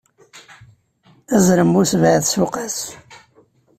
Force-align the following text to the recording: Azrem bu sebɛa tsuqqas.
Azrem 1.35 1.69
bu 1.75 1.81
sebɛa 1.91 2.19
tsuqqas. 2.25 2.77